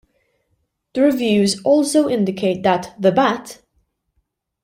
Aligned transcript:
The 0.95 1.03
reviews 1.03 1.61
also 1.61 2.09
indicate 2.09 2.63
that 2.63 2.95
The 2.99 3.11
Bat! 3.11 3.61